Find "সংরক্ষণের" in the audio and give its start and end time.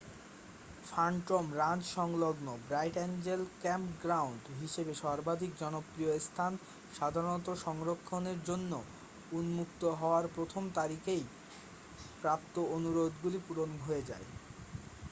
7.65-8.39